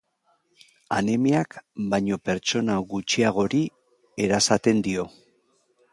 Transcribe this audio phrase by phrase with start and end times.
[0.95, 1.57] Anemiak
[1.93, 3.61] baino pertsona gutxiagori
[4.29, 5.07] erasaten dio.